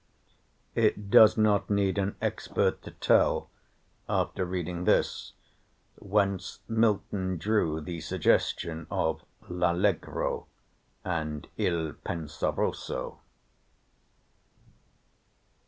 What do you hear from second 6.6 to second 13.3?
Milton drew the suggestion of 'L'Allegro' and 'Il Penseroso.'